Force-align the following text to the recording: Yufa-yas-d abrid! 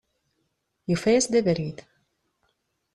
Yufa-yas-d 0.89 1.33
abrid! 1.39 1.77